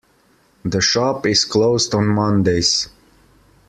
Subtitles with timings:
[0.65, 2.89] The shop is closed on Mondays.